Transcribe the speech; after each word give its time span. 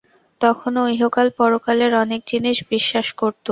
তখনো 0.41 0.81
ইহকাল-পরকালের 0.93 1.91
অনেক 2.03 2.21
জিনিস 2.31 2.57
বিশ্বাস 2.71 3.07
করতুম। 3.19 3.49